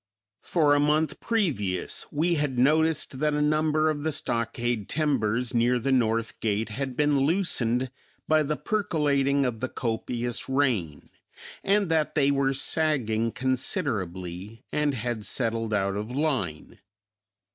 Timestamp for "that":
3.19-3.35, 11.91-12.15